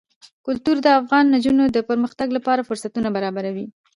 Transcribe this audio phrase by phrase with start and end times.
[0.45, 3.65] کلتور د افغان نجونو د پرمختګ لپاره فرصتونه برابروي.